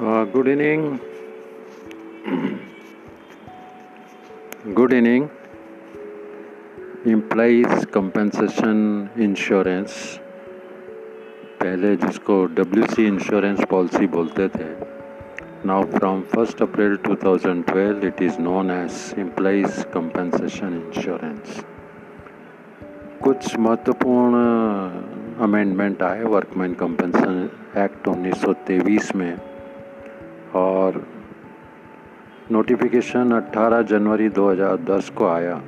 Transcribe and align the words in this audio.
Good 0.00 0.48
evening. 0.48 0.98
Good 4.74 4.94
evening. 4.94 5.28
Implies 7.04 7.84
compensation 7.86 9.10
insurance 9.16 9.92
पहले 11.60 11.94
जिसको 11.96 12.36
W 12.54 12.86
C 12.94 13.06
insurance 13.06 13.60
policy 13.70 14.06
बोलते 14.16 14.48
थे 14.56 14.70
now 15.66 15.84
from 15.98 16.22
first 16.32 16.62
April 16.62 16.96
2012 17.08 18.04
it 18.04 18.22
is 18.22 18.40
known 18.48 18.70
as 18.70 18.98
employees 19.26 19.84
compensation 19.94 20.80
insurance 20.80 21.62
कुछ 23.22 23.58
महत्वपूर्ण 23.58 24.42
amendment 25.50 26.02
आए 26.02 26.24
workman 26.36 26.74
compensation 26.86 27.48
act 27.84 28.08
1923 28.08 29.14
में 29.16 29.49
और 30.54 31.04
नोटिफिकेशन 32.52 33.32
18 33.32 33.82
जनवरी 33.82 34.28
2010 34.28 35.08
को 35.10 35.26
आया। 35.26 35.60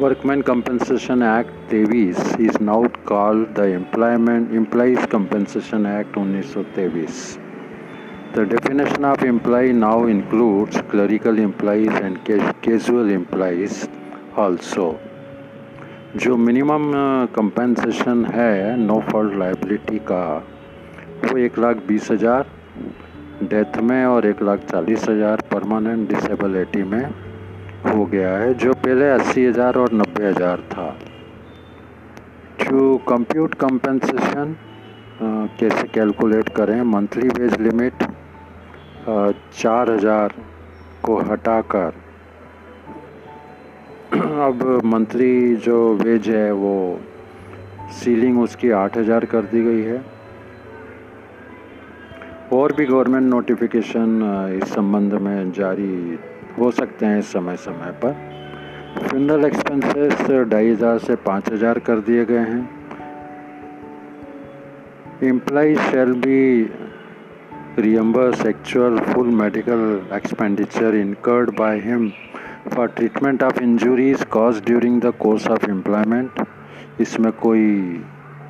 वर्कमैन 0.00 0.42
कंपनसेशन 0.42 1.22
एक्ट 1.22 1.52
तेईस 1.70 2.36
is 2.40 2.62
now 2.62 2.86
called 3.08 3.48
the 3.54 3.64
employment 3.74 4.52
employees 4.54 5.06
compensation 5.12 5.86
act 5.86 6.18
1923 6.18 7.22
the 8.34 8.48
definition 8.50 9.04
of 9.04 9.24
employee 9.26 9.72
now 9.72 10.08
includes 10.08 10.80
clerical 10.90 11.38
employees 11.38 11.86
and 12.02 12.18
casual 12.26 13.10
employees 13.10 13.88
also 14.38 14.92
जो 16.16 16.36
minimum 16.36 16.92
compensation 17.34 18.24
uh, 18.24 18.34
है 18.34 18.76
no 18.76 19.00
fault 19.10 19.34
liability 19.38 19.98
का 19.98 20.24
वो 21.20 21.36
एक 21.38 21.58
लाख 21.58 21.76
बीस 21.86 22.10
हज़ार 22.10 22.46
डेथ 23.44 23.76
में 23.82 24.04
और 24.06 24.26
एक 24.26 24.42
लाख 24.42 24.64
चालीस 24.70 25.08
हज़ार 25.08 25.40
परमानेंट 25.52 26.08
डिसेबिलिटी 26.08 26.82
में 26.84 27.04
हो 27.86 28.04
गया 28.06 28.30
है, 28.38 28.52
जो 28.54 28.72
पहले 28.74 29.08
अस्सी 29.10 29.44
हज़ार 29.46 29.76
और 29.78 29.92
नब्बे 29.94 30.26
हज़ार 30.26 30.60
था। 30.72 30.88
टू 32.60 32.96
कंप्यूट 33.08 33.54
कंपनसेशन 33.56 34.56
कैसे 35.22 35.86
कैलकुलेट 35.88 36.48
करें? 36.56 36.80
मंथली 36.84 37.28
वेज 37.30 37.60
लिमिट 37.60 38.02
चार 39.54 39.90
हज़ार 39.90 40.34
को 41.04 41.16
हटाकर। 41.22 41.92
अब 44.42 44.80
मंथली 44.86 45.56
जो 45.56 45.78
वेज 45.96 46.28
है, 46.28 46.50
वो 46.52 47.00
सीलिंग 47.94 48.40
उसकी 48.40 48.70
आठ 48.76 48.96
हज़ार 48.98 49.24
कर 49.26 49.42
दी 49.44 49.62
गई 49.64 49.82
है। 49.82 50.04
और 52.52 52.72
भी 52.72 52.84
गवर्नमेंट 52.86 53.24
नोटिफिकेशन 53.24 54.20
uh, 54.22 54.62
इस 54.62 54.72
संबंध 54.74 55.14
में 55.14 55.52
जारी 55.52 56.18
हो 56.58 56.70
सकते 56.70 57.06
हैं 57.06 57.20
समय 57.22 57.56
समय 57.56 57.90
पर। 58.04 58.12
फ्यूनरल 59.00 59.44
एक्सपेंसेस 59.44 60.12
uh, 60.12 60.42
ढाई 60.50 60.70
हज़ार 60.70 60.98
से 60.98 61.16
पाँच 61.26 61.52
हज़ार 61.52 61.78
कर 61.78 62.00
दिए 62.00 62.24
गए 62.24 62.44
हैं। 62.46 62.68
Employee 65.24 65.74
shall 65.76 66.12
be 66.16 66.40
reimbursed 67.78 68.46
actual 68.46 68.98
full 68.98 69.26
medical 69.34 70.00
expenditure 70.14 70.94
incurred 70.94 71.50
by 71.58 71.78
him 71.80 72.08
for 72.74 72.88
treatment 72.88 73.42
of 73.42 73.62
injuries 73.62 74.24
caused 74.30 74.62
during 74.66 75.00
the 75.00 75.12
course 75.18 75.46
of 75.48 75.70
employment 75.70 76.44
इसमें 77.00 77.30
कोई 77.32 77.68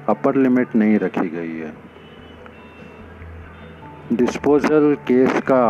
अपर 0.09 0.37
लिमिट 0.37 0.77
नहीं 0.77 0.99
रखी 0.99 1.29
गई 1.29 1.57
है। 1.57 1.88
डिस्पोजल 4.13 4.95
केस 5.09 5.41
का 5.41 5.65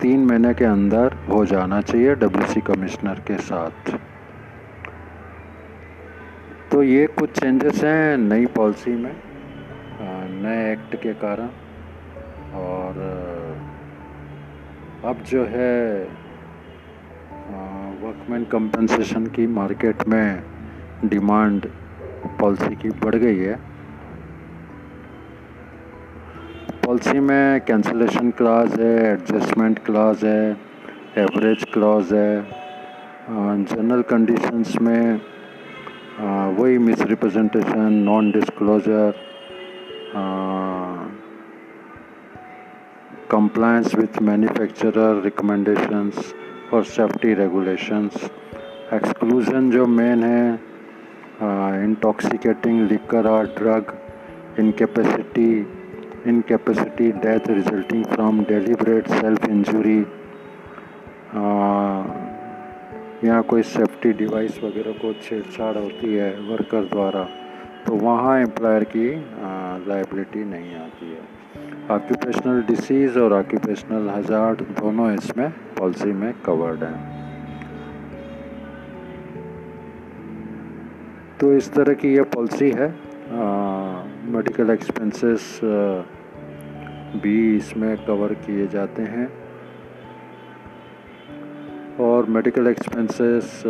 तीन 0.00 0.24
महीने 0.26 0.52
के 0.54 0.64
अंदर 0.64 1.14
हो 1.28 1.44
जाना 1.46 1.80
चाहिए 1.80 2.14
डब्ल्यूसी 2.14 2.60
कमिश्नर 2.60 3.18
के 3.26 3.36
साथ। 3.38 3.90
तो 6.72 6.82
ये 6.82 7.06
कुछ 7.18 7.30
चेंजेस 7.40 7.82
हैं 7.84 8.16
नई 8.18 8.46
पॉलिसी 8.46 8.90
में 8.92 9.14
नए 10.00 10.72
एक्ट 10.72 10.96
के 11.02 11.12
कारण। 11.24 11.48
और 12.60 13.02
अब 15.04 15.22
जो 15.22 15.44
है 15.44 16.04
वर्कमैन 18.00 18.44
कंपनसेशन 18.44 19.26
की 19.26 19.46
मार्केट 19.46 20.08
में 20.08 20.42
डिमांड 21.04 21.66
पॉलिसी 22.40 22.74
की 22.76 22.90
बढ़ 23.00 23.14
गई 23.16 23.38
है। 23.38 23.58
पॉलिसी 26.84 27.20
में 27.20 27.60
कैंसिलेशन 27.60 28.30
क्लास 28.30 28.72
है 28.78 28.92
एडजस्टमेंट 29.12 29.78
क्लास 29.84 30.22
है 30.24 30.40
एवरेज 31.18 31.64
क्लॉज 31.72 32.12
है 32.12 32.42
जनरल 33.30 34.02
कंडीशंस 34.10 34.74
में 34.80 35.20
वही 36.58 36.78
misrepresentation 37.02 37.92
non 38.08 38.30
disclosure 38.30 39.22
compliance 43.28 43.94
with 43.94 44.18
manufacturer 44.22 45.06
recommendations 45.22 46.18
और 46.72 46.84
सेफ्टी 46.90 47.34
regulations. 47.36 48.18
एक्सक्लूजन 48.92 49.70
जो 49.70 49.86
मेन 49.86 50.22
है 50.22 51.84
इंटॉक्सिकेटिंग 51.84 52.80
लिकर 52.88 53.26
और 53.28 53.46
drug 53.58 53.92
incapacity 54.58 55.48
incapacity, 56.26 57.12
death 57.12 57.46
resulting 57.48 58.04
from 58.12 58.44
deliberate 58.44 59.08
self 59.20 59.48
injury 59.48 60.00
या 63.24 63.40
कोई 63.50 63.62
सेफ्टी 63.62 64.12
डिवाइस 64.12 64.58
वगैरह 64.62 64.92
को 65.02 65.12
छेड़छाड़ 65.22 65.76
होती 65.76 66.14
है 66.14 66.30
वर्कर 66.48 66.84
द्वारा 66.84 67.22
तो 67.86 67.94
वहाँ 67.96 68.38
एम्प्लॉयर 68.40 68.84
की 68.96 69.08
लाइबिलिटी 69.88 70.44
नहीं 70.44 70.74
आती 70.76 71.06
है। 71.10 71.22
ऑक्यूपेशनल 71.90 72.62
डिसीज़ 72.68 73.18
और 73.18 73.32
ऑक्यूपेशनल 73.32 74.08
हजार्ड 74.10 74.62
दोनों 74.80 75.10
इसमें 75.12 75.48
पॉलिसी 75.78 76.12
में 76.12 76.32
कवर्ड 76.46 76.84
हैं। 76.84 76.98
तो 81.40 81.52
इस 81.52 81.72
तरह 81.74 81.94
की 81.94 82.14
ये 82.14 82.22
पॉलिसी 82.36 82.70
है। 82.70 82.88
मेडिकल 84.34 84.70
एक्सपेंसेस 84.70 85.60
भी 87.22 87.56
इसमें 87.56 87.96
कवर 88.06 88.32
किए 88.36 88.66
जाते 88.66 89.02
हैं। 89.02 89.26
और 92.00 92.26
मेडिकल 92.28 92.66
एक्सपेंसेस 92.66 93.62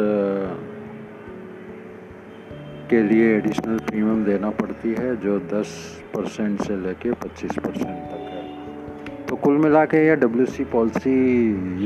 के 2.91 3.03
लिए 3.03 3.27
एडिशनल 3.37 3.79
प्रीमियम 3.81 4.25
देना 4.25 4.51
पड़ती 4.53 4.95
है, 4.95 5.17
जो 5.17 5.39
10 5.53 5.69
परसेंट 6.15 6.63
से 6.63 6.77
लेके 6.77 7.13
25 7.25 7.59
परसेंट 7.59 7.99
तक 8.11 8.25
है। 8.31 9.27
तो 9.27 9.37
कुल 9.37 9.57
मिला 9.59 9.85
के 9.85 10.07
यह 10.07 10.15
डब्ल्यू 10.15 10.47
सी 10.47 10.65
पॉलिसी 10.73 11.19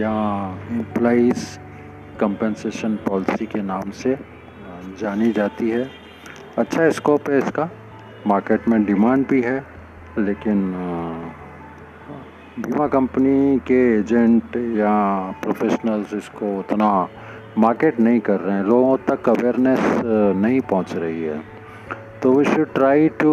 या 0.03 0.15
एम्प्लाइज 0.72 1.47
कंपनसेशन 2.21 2.97
पॉलिसी 3.09 3.47
के 3.47 3.62
नाम 3.65 3.91
से 3.97 4.17
जानी 5.00 5.33
जाती 5.33 5.71
है। 5.71 5.84
अच्छा 6.59 6.88
स्कोप 6.93 7.31
है 7.31 7.38
इसका। 7.38 7.71
मार्केट 8.27 8.69
में 8.69 8.84
डिमांड 8.84 9.27
भी 9.27 9.41
है, 9.43 9.59
लेकिन 10.19 10.73
बीमा 12.59 12.87
कंपनी 12.89 13.59
के 13.67 13.81
एजेंट 13.99 14.56
या 14.77 14.95
प्रोफेशनल्स 15.43 16.15
इसको 16.15 16.59
उतना 16.59 17.09
मार्केट 17.59 18.01
नहीं 18.01 18.21
कर 18.21 18.41
रहे 18.41 18.56
हैं। 18.56 18.65
लोगों 18.65 18.97
तक 19.09 19.29
अवेयरनेस 19.29 19.81
नहीं 20.37 20.61
पहुँच 20.61 20.94
रही 20.94 21.23
है। 21.23 21.41
तो 22.23 22.32
we 22.32 22.44
should 22.44 22.73
try 22.75 23.09
to 23.20 23.32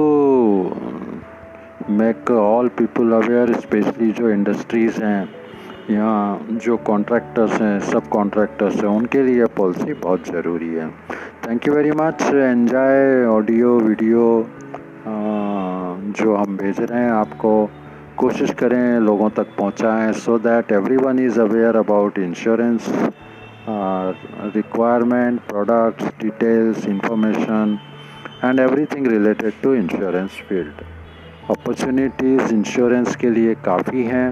make 1.92 2.32
all 2.32 2.68
people 2.78 3.12
aware 3.14 3.54
specially 3.54 4.12
जो 4.12 4.30
इंडस्ट्रीज़ 4.30 5.04
हैं, 5.04 5.24
या 5.92 6.40
जो 6.64 6.78
कॉन्ट्रैक्टर्स 6.86 7.62
हैं 7.62 7.80
सब 7.82 8.08
कॉन्ट्रैक्टर्स 8.10 8.76
हैं, 8.76 8.90
उनके 8.90 9.22
लिए 9.24 9.46
पॉलिसी 9.58 9.94
बहुत 9.96 10.28
ज़रूरी 10.28 10.74
है। 10.74 10.88
Thank 11.48 11.68
you 11.68 11.74
very 11.74 11.92
much 11.92 12.22
enjoy 12.24 13.26
audio 13.28 13.78
video 13.80 14.24
जो 15.08 16.36
हम 16.36 16.58
भेज 16.58 16.80
रहे 16.82 17.00
हैं, 17.00 17.12
आपको 17.12 17.70
कोशिश 18.18 18.54
करें 18.54 19.00
लोगों 19.00 19.30
तक 19.30 19.48
पहुंचाएँ 19.58 20.12
so 20.14 20.38
that 20.40 20.72
every 20.72 20.98
one 20.98 21.20
is 21.20 21.40
aware 21.42 21.76
about 21.76 22.18
insurance 22.20 22.88
requirement 24.56 25.40
products 25.42 26.08
details 26.22 26.88
information 26.88 27.78
and 28.44 28.60
everything 28.60 29.08
related 29.08 29.54
to 29.64 29.74
insurance 29.74 30.42
field 30.50 30.84
opportunities 31.50 32.54
insurance 32.54 33.16
के 33.16 33.30
लिए 33.30 33.56
काफ़ी 33.66 34.04
हैं। 34.04 34.28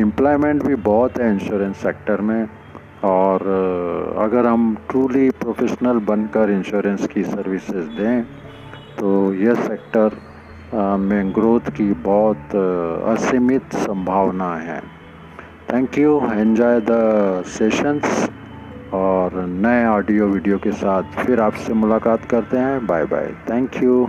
एम्प्लॉयमेंट 0.00 0.62
भी 0.62 0.74
बहुत 0.74 1.18
है 1.18 1.32
इंश्योरेंस 1.32 1.76
सेक्टर 1.76 2.20
में। 2.20 2.48
और, 3.04 3.40
अगर 4.18 4.46
हम 4.46 4.76
ट्रूली 4.90 5.30
प्रोफेशनल 5.30 5.98
बनकर 6.06 6.50
इंश्योरेंस 6.50 7.06
की 7.06 7.24
सर्विसेज़ 7.24 7.88
दें 8.00 8.24
तो 8.98 9.32
यह 9.34 9.54
सेक्टर 9.56 10.16
में 11.00 11.30
ग्रोथ 11.34 11.70
की 11.76 11.92
बहुत 12.04 12.54
असीमित 13.08 13.74
संभावना 13.76 14.54
है। 14.56 14.80
Thank 15.72 15.98
you 15.98 16.20
enjoy 16.32 16.80
the 16.80 17.44
sessions 17.48 18.28
और 18.94 19.34
नए 19.46 19.84
ऑडियो 19.86 20.26
वीडियो 20.28 20.58
के 20.58 20.72
साथ 20.72 21.02
फिर 21.16 21.40
आपसे 21.40 21.72
मुलाकात 21.74 22.24
करते 22.24 22.56
हैं। 22.58 22.86
Bye 22.86 23.04
bye 23.06 23.32
thank 23.50 23.82
you 23.82 24.08